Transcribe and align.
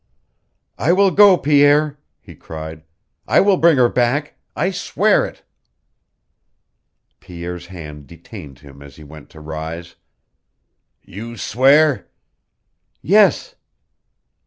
"I 0.79 0.93
will 0.93 1.11
go, 1.11 1.37
Pierre," 1.37 1.99
he 2.19 2.33
cried. 2.33 2.81
"I 3.27 3.39
will 3.39 3.57
bring 3.57 3.77
her 3.77 3.87
back. 3.87 4.33
I 4.55 4.71
swear 4.71 5.27
it." 5.27 5.43
Pierre's 7.19 7.67
hand 7.67 8.07
detained 8.07 8.57
him 8.61 8.81
as 8.81 8.95
he 8.95 9.03
went 9.03 9.29
to 9.29 9.39
rise. 9.39 9.97
"You 11.03 11.37
swear" 11.37 12.07
"Yes." 13.03 13.53